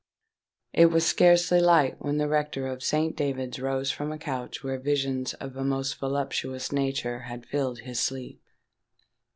It 0.73 0.87
was 0.87 1.05
scarcely 1.05 1.59
light 1.61 2.01
when 2.03 2.17
the 2.17 2.27
rector 2.27 2.65
of 2.65 2.81
Saint 2.81 3.15
David's 3.15 3.59
rose 3.59 3.91
from 3.91 4.11
a 4.11 4.17
couch 4.17 4.63
where 4.63 4.79
visions 4.79 5.35
of 5.35 5.55
a 5.55 5.63
most 5.63 5.99
voluptuous 5.99 6.71
nature 6.71 7.19
had 7.29 7.45
filled 7.45 7.81
his 7.81 7.99
sleep. 7.99 8.41